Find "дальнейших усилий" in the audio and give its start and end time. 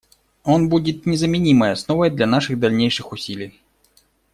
2.57-3.61